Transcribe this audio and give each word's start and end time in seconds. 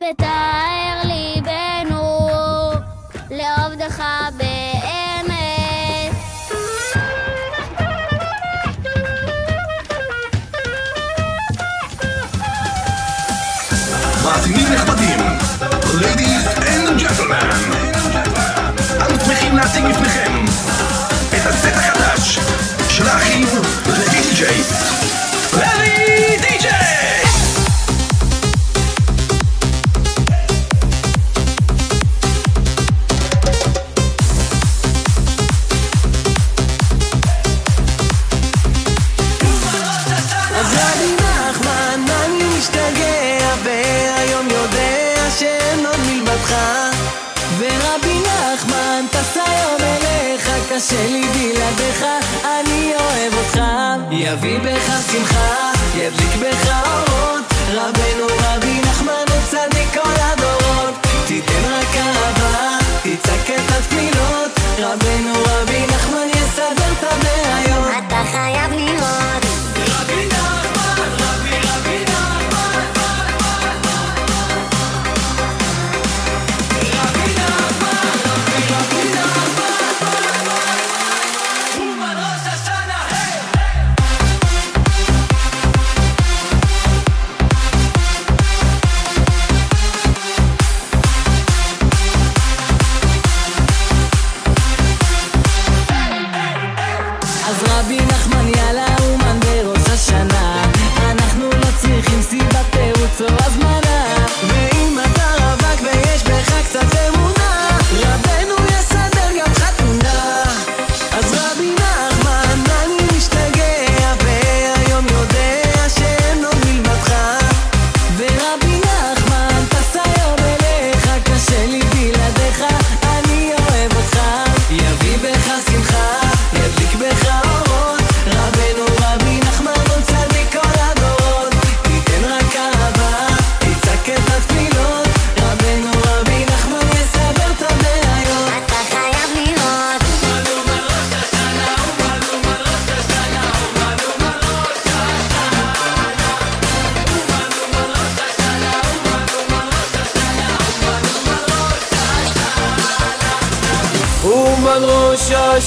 ותאר 0.00 1.02
ליבנו 1.04 2.18
לעובדך 3.30 4.02
באמת. 4.36 6.12
מאזינים 14.24 14.72
נכבדים, 14.72 15.18
ladies 16.00 16.46
and 16.58 17.00
gentlemen 17.00 17.77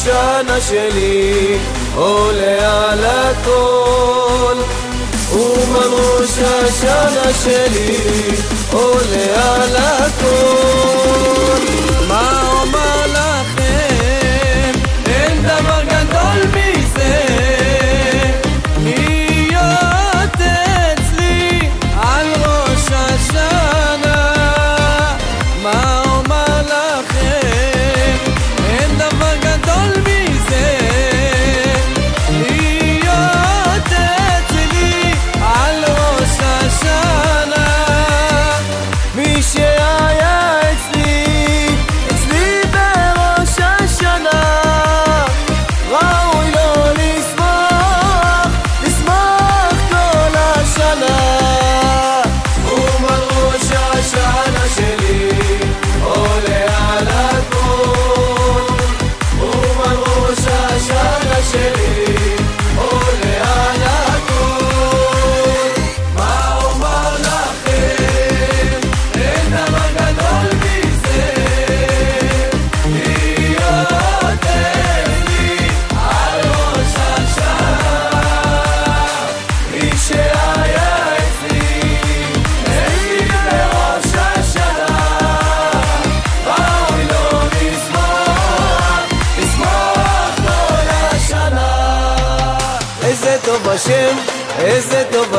השנה 0.02 0.62
שלי 0.62 1.58
עולה 1.96 2.92
על 2.92 3.06
הכל. 3.06 4.56
ומרוש 5.34 6.38
השנה 6.40 7.34
שלי 7.44 7.98
עולה 8.72 9.56
על 9.56 9.76
הכל. 9.76 11.62
מה 12.08 12.42
אומר 12.52 13.01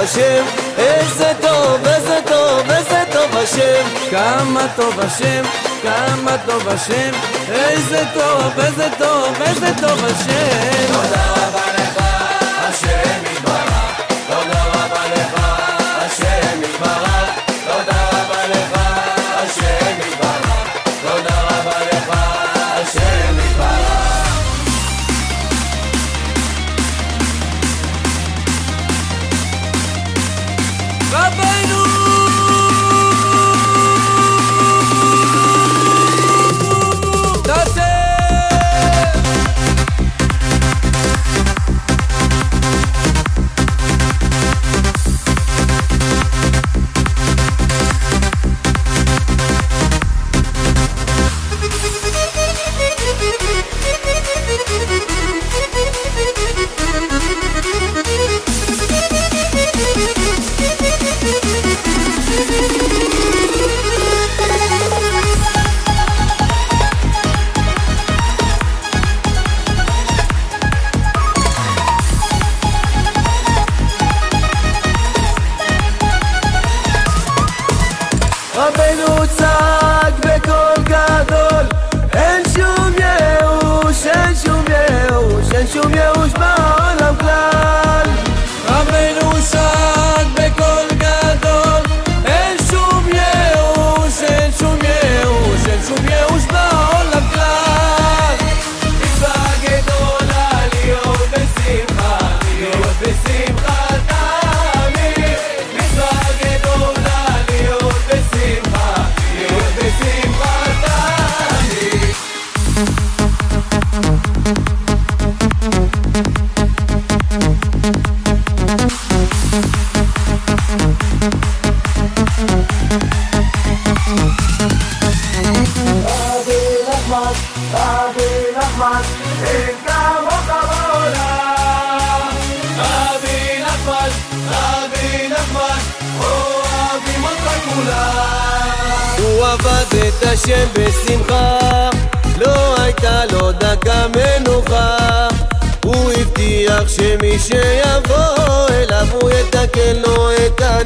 השם, 0.02 0.44
איזה 0.78 1.32
טוב, 1.40 1.86
איזה 1.86 2.18
טוב, 2.26 2.70
איזה 2.70 3.04
טוב 3.12 3.36
השם, 3.36 4.10
כמה 4.10 4.66
טוב 4.76 5.00
השם, 5.00 5.42
כמה 5.82 6.36
טוב 6.46 6.68
השם, 6.68 7.10
איזה 7.52 8.04
טוב, 8.14 8.60
איזה 8.60 8.88
טוב, 8.98 9.42
איזה 9.42 9.72
טוב 9.80 10.04
השם. 10.04 10.92
תודה 10.92 11.24
רבה 11.26 11.61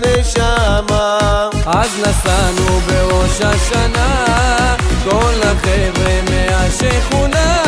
הנשמה. 0.04 1.48
אז 1.66 1.90
נסענו 1.98 2.80
בראש 2.80 3.40
השנה, 3.40 4.26
כל 5.04 5.34
החבר'ה 5.42 6.20
מהשכונה, 6.30 7.65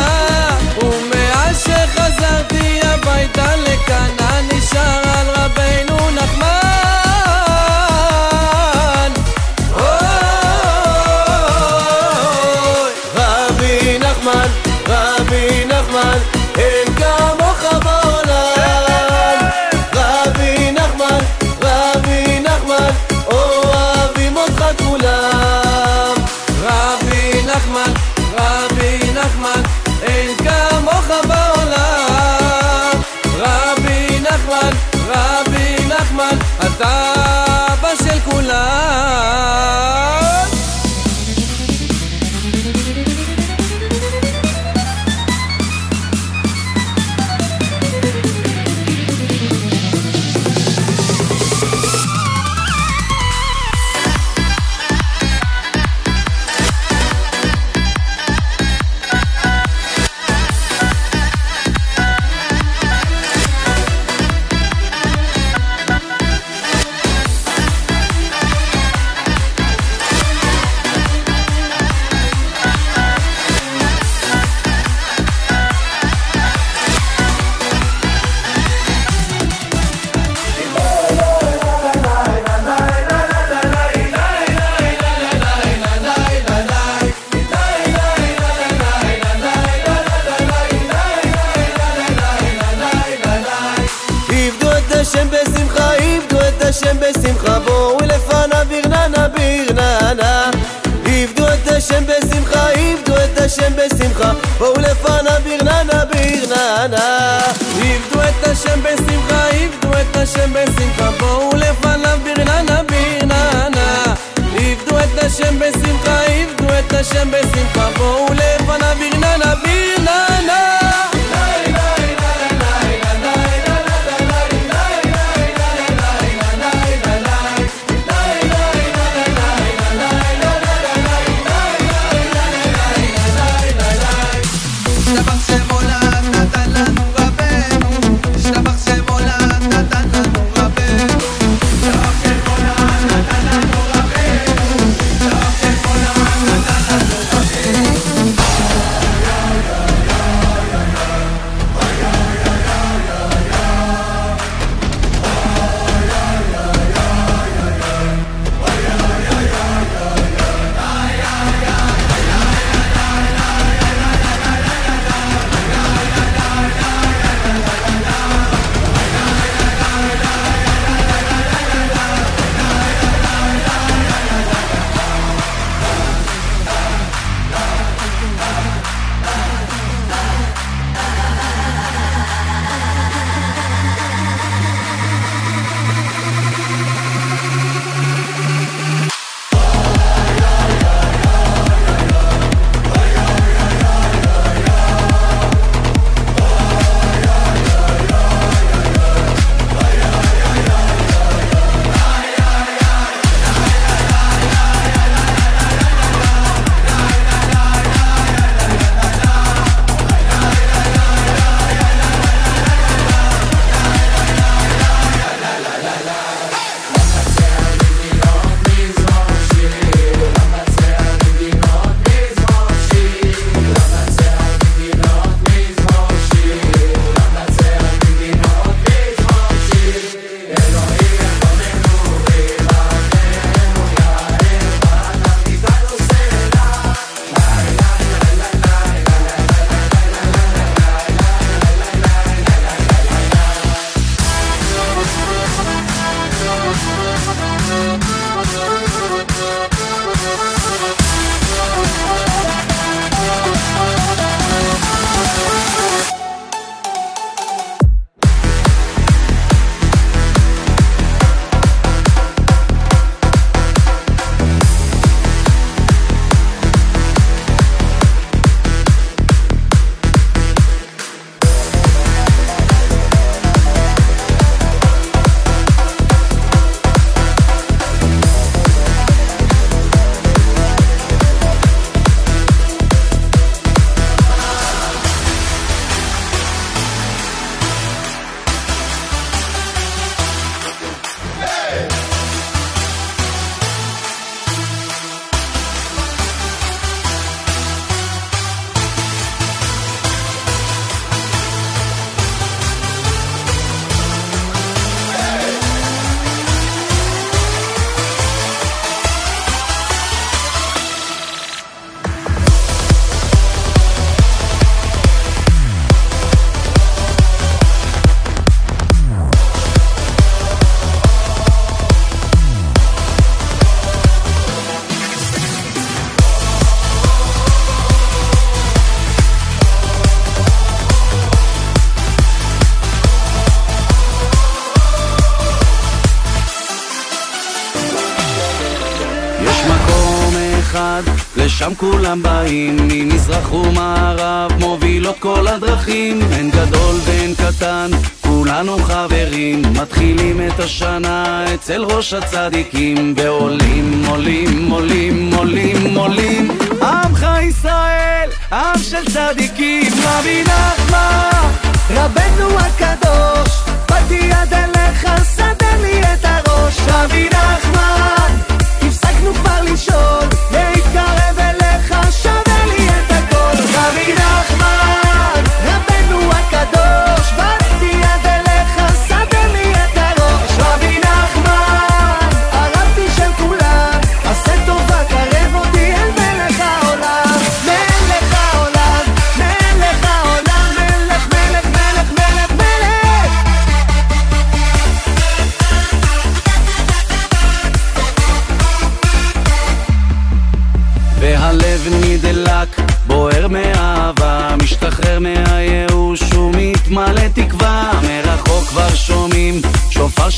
שם 341.68 341.74
כולם 341.74 342.22
באים, 342.22 342.76
ממזרח 342.80 343.52
ומערב 343.52 344.52
מובילות 344.60 345.18
כל 345.18 345.46
הדרכים, 345.48 346.20
אין 346.32 346.50
גדול 346.50 346.96
ואין 347.04 347.34
קטן, 347.34 347.90
כולנו 348.20 348.78
חברים, 348.78 349.62
מתחילים 349.82 350.40
את 350.48 350.60
השנה 350.60 351.44
אצל 351.54 351.84
ראש 351.84 352.14
הצדיקים, 352.14 353.14
ועולים, 353.16 354.02
עולים, 354.06 354.70
עולים, 354.70 355.30
עולים, 355.34 355.96
עולים, 355.96 356.58
עמך 356.82 357.26
ישראל, 357.42 358.28
עם 358.52 358.78
של 358.82 359.04
צדיקים, 359.12 359.92
רבי 360.04 360.42
נחמן, 360.42 361.48
רבנו 361.90 362.58
הקדוש, 362.58 363.58
באתי 363.88 364.32
עד 364.32 364.52
אליך, 364.52 365.08
סדר 365.22 365.82
לי 365.82 366.00
את 366.00 366.24
הראש, 366.24 366.76
רבי 366.88 367.28
נחמן, 367.28 368.36
הפסקנו 368.82 369.34
כבר 369.34 369.62
לשאול 369.72 370.47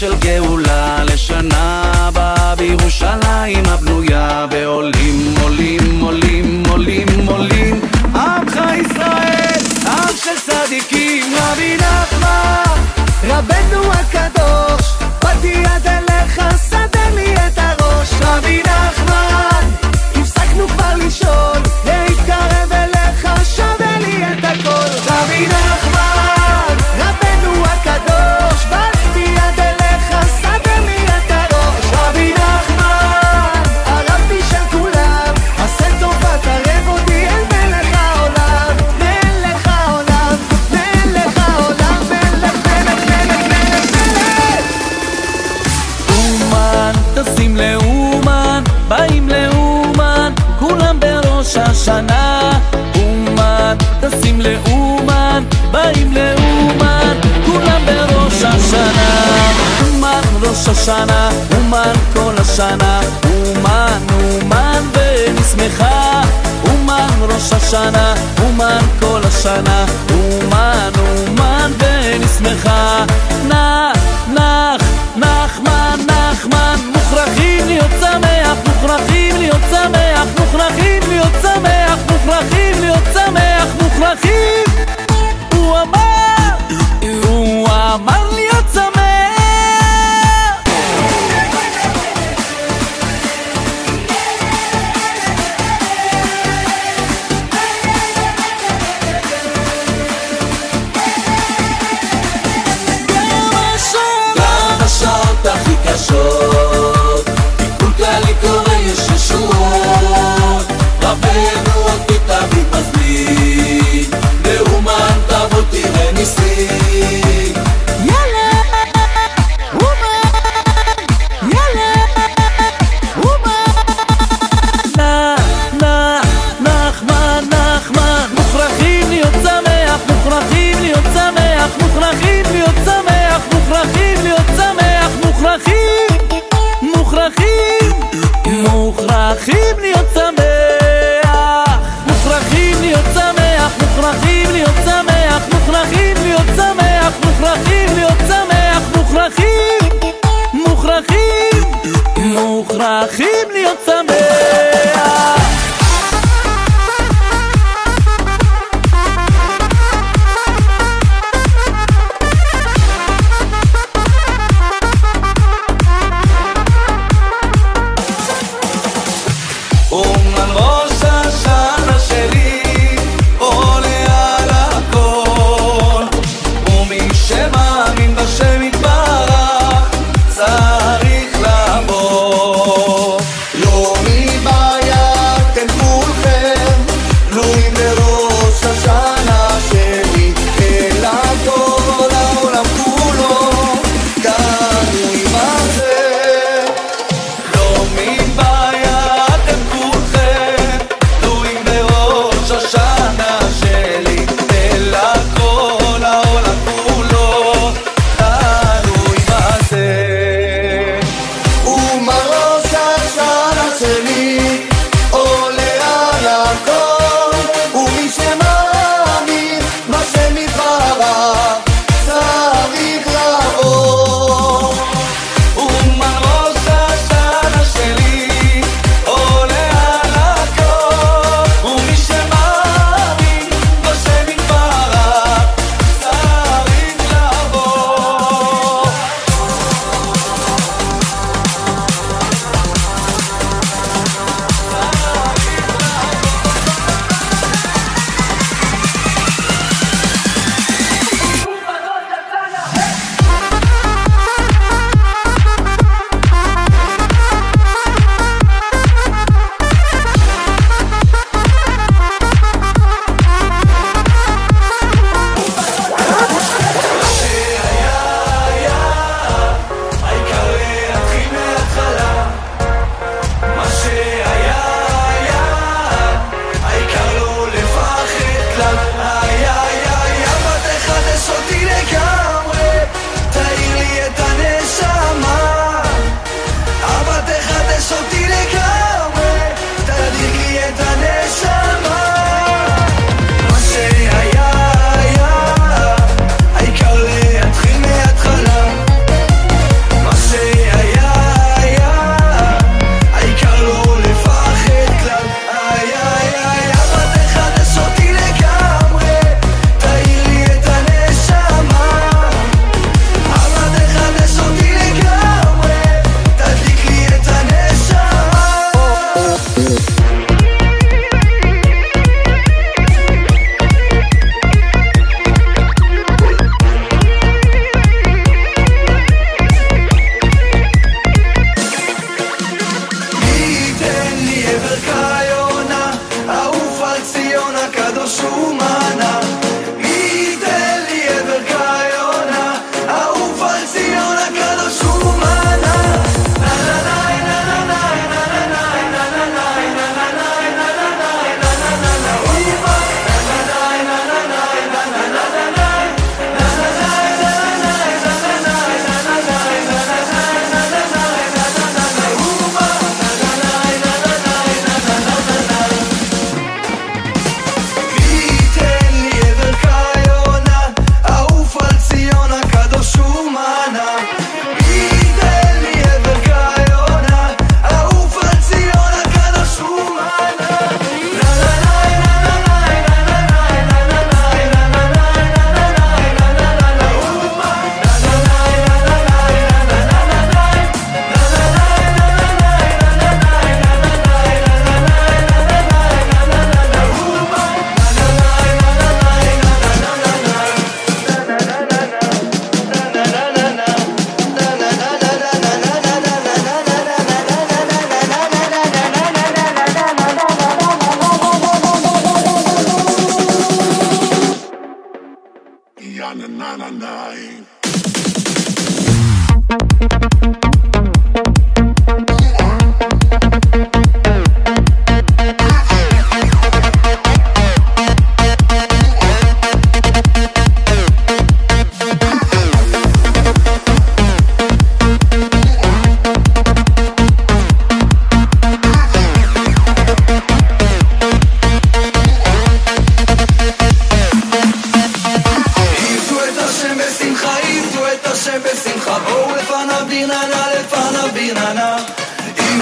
she'll 0.00 0.16
get 0.19 0.50
ראש 51.50 51.57
השנה. 51.57 52.50
אומן, 52.95 53.76
טסים 54.00 54.40
לאומן, 54.40 55.45
באים 55.71 56.12
לאומן, 56.12 57.16
כולם 57.47 57.83
בראש 57.87 58.42
השנה. 58.42 59.23
אומן 59.80 60.21
ראש 60.42 60.69
השנה, 60.69 61.30
אומן 61.57 61.92
כל 62.14 62.35
השנה, 62.38 63.00
אומן 63.25 63.99
אומן 64.12 64.83
ונשמחה. 64.92 66.23
אומן 66.69 67.09
ראש 67.21 67.52
השנה, 67.52 68.14
אומן 68.42 68.85
כל 69.00 69.21
השנה, 69.25 69.85
אומן 70.11 70.90
אומן 70.99 71.73
ונשמחה. 71.78 73.04
נא 73.49 73.70
מוכרחים 82.31 82.81
להיות 82.81 83.05
שמח, 83.13 83.75
מוכרחים! 83.83 84.65
הוא 85.55 85.79
אמר! 85.79 86.57
הוא 87.29 87.69
אמר! 87.69 88.20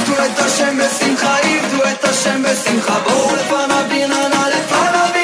עבדו 0.09 0.25
את 0.25 0.38
השם 0.38 0.79
בשמחה, 0.79 1.38
עבדו 1.38 1.83
את 1.92 2.05
השם 2.05 2.42
בשמחה, 2.42 3.01
בואו 3.01 3.37
לפניו 3.37 3.85
בננה 3.88 4.49
לפניו. 4.49 5.17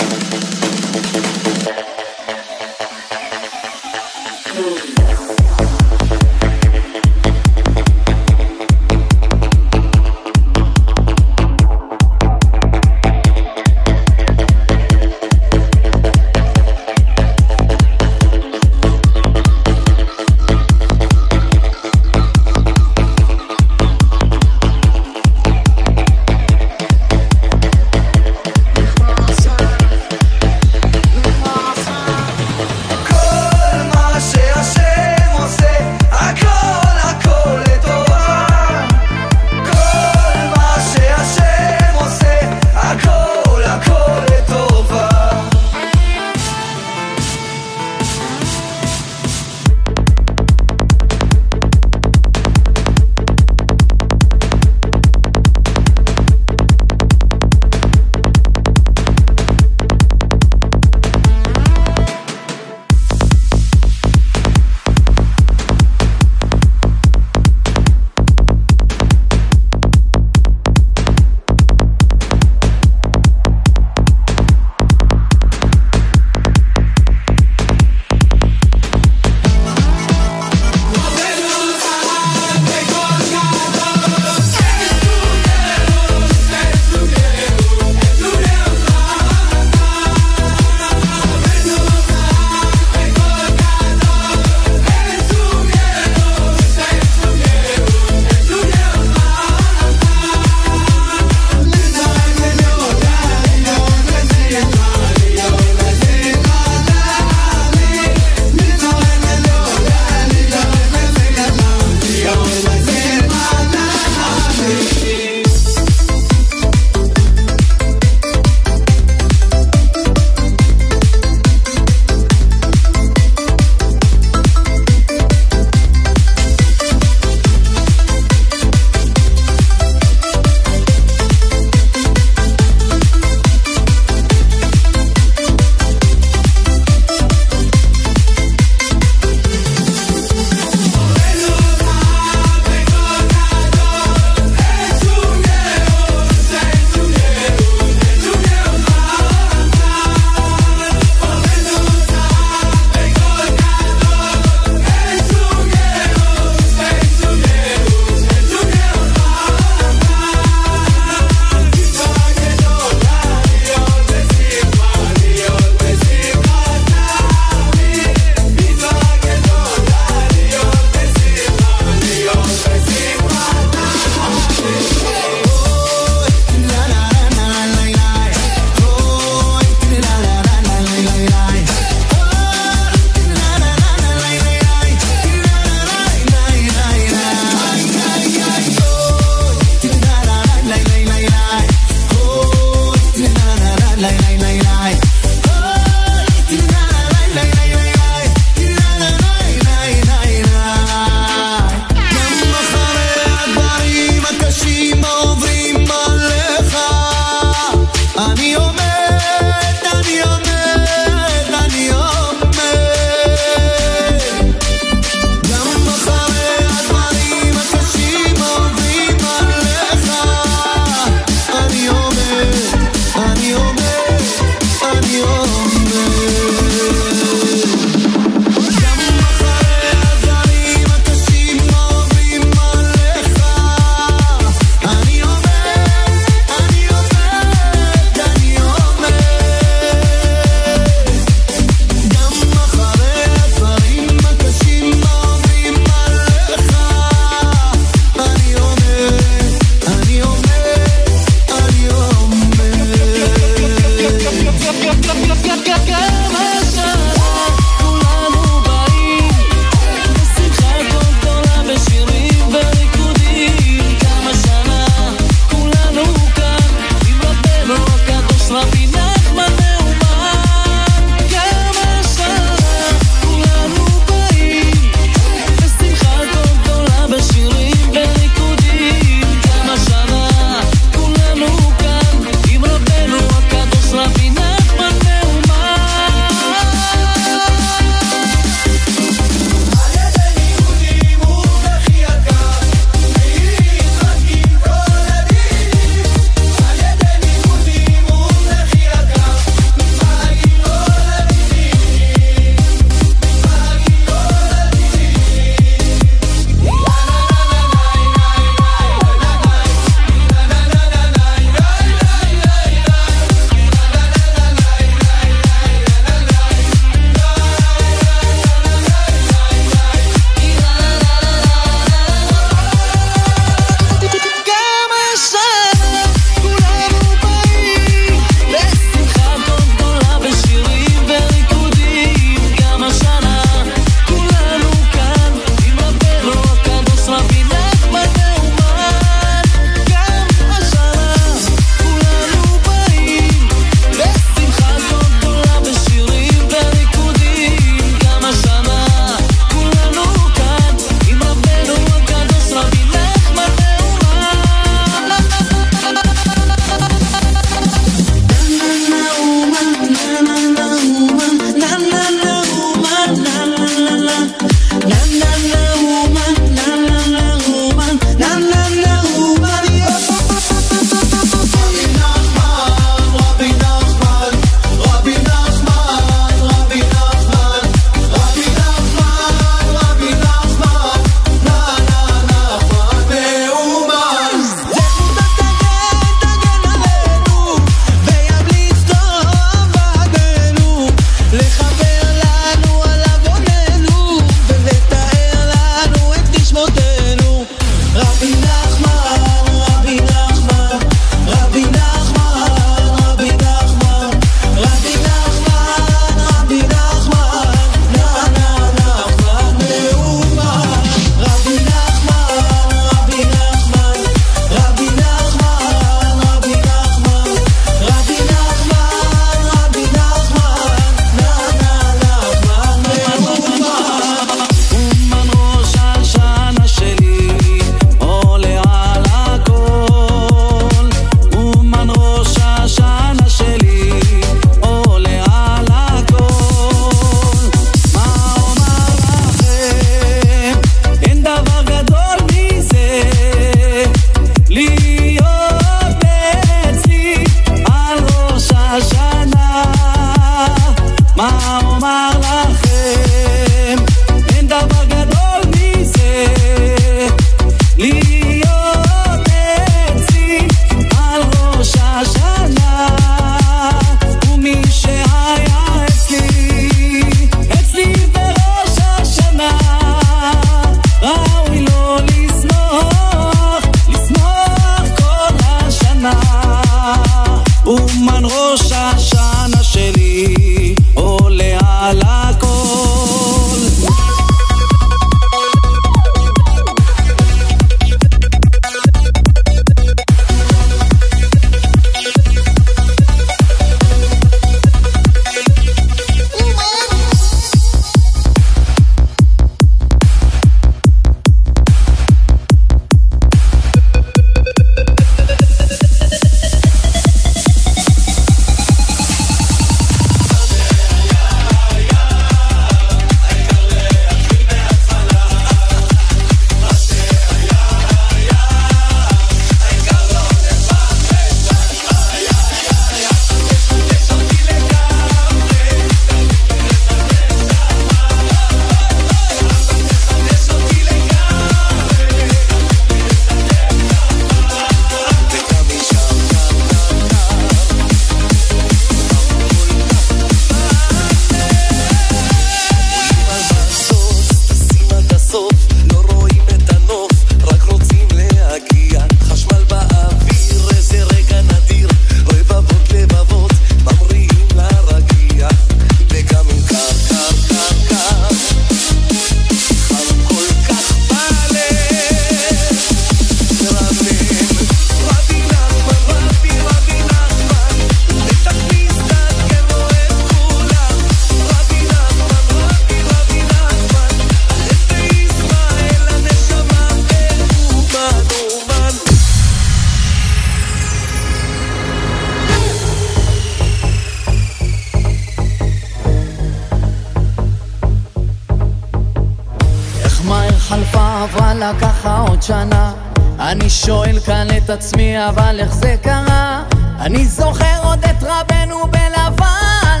עצמי 594.72 595.28
אבל 595.28 595.60
איך 595.60 595.74
זה 595.74 595.94
קרה? 596.02 596.62
אני 597.00 597.26
זוכר 597.26 597.80
עוד 597.82 598.04
את 598.04 598.22
רבנו 598.22 598.76
בלבן. 598.86 600.00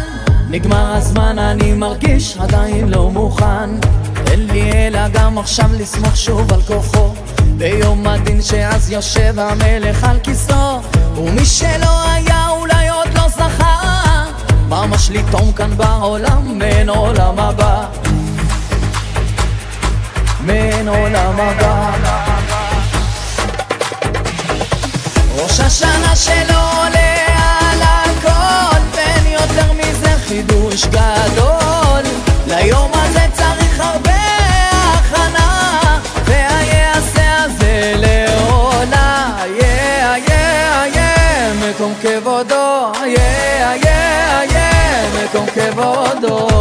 נגמר 0.50 0.94
הזמן 0.94 1.38
אני 1.38 1.72
מרגיש 1.72 2.36
עדיין 2.36 2.88
לא 2.88 3.10
מוכן. 3.10 3.70
אין 4.30 4.46
לי 4.46 4.72
אלא 4.72 5.08
גם 5.08 5.38
עכשיו 5.38 5.70
לסמוך 5.78 6.16
שוב 6.16 6.52
על 6.52 6.62
כוחו. 6.62 7.14
ביום 7.56 8.06
הדין 8.06 8.42
שאז 8.42 8.90
יושב 8.90 9.34
המלך 9.38 10.04
על 10.04 10.18
כיסאו. 10.22 10.80
ומי 11.16 11.44
שלא 11.44 12.10
היה 12.10 12.48
אולי 12.48 12.88
עוד 12.88 13.08
לא 13.14 13.28
זכה. 13.28 14.24
ממש 14.68 15.10
לטעום 15.10 15.52
כאן 15.52 15.76
בעולם? 15.76 16.58
מן 16.58 16.88
עולם 16.88 17.38
הבא. 17.38 17.86
מן 20.40 20.88
עולם 20.88 21.40
הבא. 21.40 22.31
ראש 25.42 25.60
השנה 25.60 26.16
שלו 26.16 26.58
עולה 26.58 27.14
על 27.60 27.82
הכל, 27.82 28.80
ואין 28.94 29.26
יותר 29.32 29.72
מזה 29.72 30.14
חידוש 30.26 30.84
גדול. 30.86 32.02
ליום 32.46 32.90
הזה 32.94 33.26
צריך 33.32 33.80
הרבה 33.80 34.12
הכנה, 34.94 35.98
והיעשה 36.24 37.42
הזה 37.44 37.94
לעולה. 37.96 39.36
יא 39.60 40.16
יא 40.28 40.84
יא 40.94 41.70
מקום 41.70 41.94
כבודו, 42.02 42.92
יא 43.06 43.18
יא 43.84 44.42
יא 44.52 45.24
מקום 45.24 45.46
כבודו. 45.54 46.51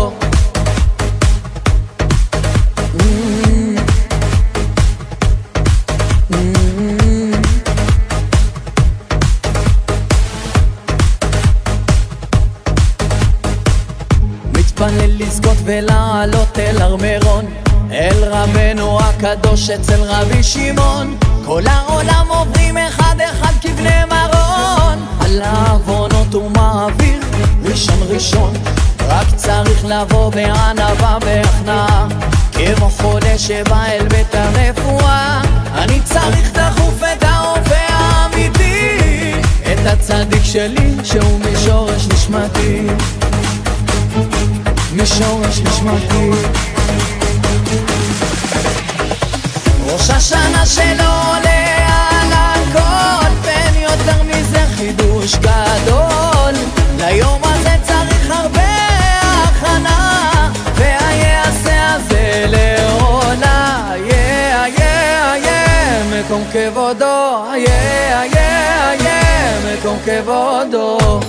רבי 20.41 20.49
שמעון 20.49 21.17
כל 21.45 21.63
העולם 21.67 22.25
עוברים 22.27 22.77
אחד 22.77 23.15
אחד 23.29 23.53
כבני 23.61 24.05
מרון. 24.09 25.05
על 25.19 25.41
העוונות 25.41 26.33
הוא 26.33 26.51
מעביר 26.51 27.19
ראשון 27.63 27.97
ראשון 28.09 28.53
רק 29.07 29.27
צריך 29.35 29.85
לבוא 29.85 30.31
בענווה 30.31 31.17
והכנעה. 31.21 32.07
כמו 32.51 32.89
חולה 32.89 33.37
שבא 33.37 33.85
אל 33.85 34.07
בית 34.07 34.35
הרפואה 34.35 35.41
אני 35.73 35.99
צריך 36.03 36.51
דחוף 36.53 37.03
את 37.13 37.23
הרופא 37.23 37.85
האמיתי. 37.89 39.33
את 39.71 39.85
הצדיק 39.85 40.43
שלי 40.43 40.95
שהוא 41.03 41.39
משורש 41.39 42.07
נשמתי. 42.07 42.87
משורש 44.95 45.59
נשמתי 45.59 46.31
ראש 49.91 50.09
השנה 50.09 50.65
שלו 50.65 51.03
עולה 51.03 51.87
על 52.09 52.31
הכל 52.33 53.31
ואין 53.41 53.75
יותר 53.75 54.23
מזה 54.23 54.59
חידוש 54.75 55.35
גדול. 55.35 56.53
ליום 56.97 57.41
הזה 57.43 57.75
צריך 57.83 58.31
הרבה 58.31 58.61
הכנה 59.21 60.51
והיעשה 60.75 61.93
הזה 61.93 62.45
לעולה 62.47 63.91
יא 63.97 64.67
יא 64.77 65.35
יא 65.35 66.19
מקום 66.19 66.43
כבודו. 66.53 67.45
יא 67.55 67.69
יא 68.33 69.03
יא 69.03 69.73
מקום 69.73 69.97
כבודו 70.05 71.19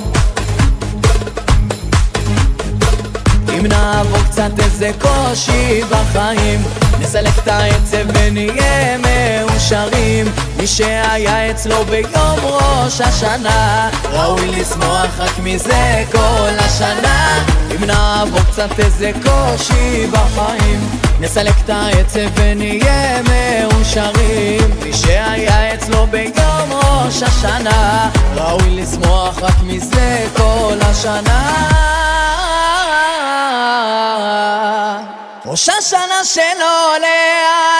אם 3.62 3.66
נעבור 3.66 4.18
קצת 4.30 4.50
איזה 4.58 4.90
קושי 4.98 5.80
בחיים. 5.90 6.62
נסלק 7.00 7.38
את 7.38 7.48
העצב 7.48 8.06
ונהיה 8.14 8.98
מאושרים. 8.98 10.26
מי 10.56 10.66
שהיה 10.66 11.50
אצלו 11.50 11.84
ביום 11.84 12.38
ראש 12.42 13.00
השנה 13.00 13.90
ראוי 14.12 14.46
לשמוח 14.46 15.18
רק 15.18 15.38
מזה 15.42 16.04
כל 16.12 16.50
השנה. 16.58 17.44
אם 17.70 17.84
נעבור 17.84 18.40
קצת 18.52 18.78
איזה 18.78 19.10
קושי 19.22 20.06
בחיים 20.06 20.88
נסלק 21.20 21.54
את 21.64 21.70
העצב 21.70 22.28
ונהיה 22.34 23.20
מאושרים. 23.22 24.70
מי 24.84 24.92
שהיה 24.92 25.74
אצלו 25.74 26.06
ביום 26.06 26.72
ראש 26.72 27.22
השנה 27.22 28.10
ראוי 28.34 28.70
לשמוח 28.70 29.38
רק 29.42 29.56
מזה 29.66 30.26
כל 30.36 30.78
השנה 30.80 31.68
ראש 35.52 35.68
השנה 35.68 36.24
שלו 36.24 36.66
עולה 36.92 37.08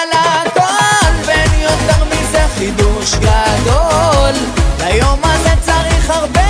על 0.02 0.08
הכל 0.12 1.12
ואין 1.24 1.60
יותר 1.60 2.04
מזה 2.04 2.44
חידוש 2.58 3.14
גדול. 3.14 4.32
ליום 4.78 5.20
הזה 5.24 5.50
צריך 5.60 6.10
הרבה 6.10 6.40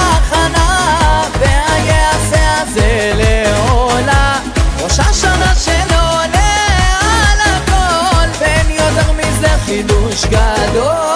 הכנה 0.00 1.22
והיעשה 1.40 2.62
הזה 2.62 3.12
לעולה. 3.16 4.38
ראש 4.82 5.00
השנה 5.00 5.54
שלו 5.64 5.98
עולה 5.98 6.56
על 7.00 7.40
הכל 7.40 8.28
ואין 8.38 8.70
יותר 8.70 9.12
מזה 9.12 9.48
חידוש 9.66 10.24
גדול 10.24 11.09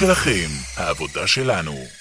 שלכם, 0.00 0.48
העבודה 0.76 1.26
שלנו. 1.26 1.99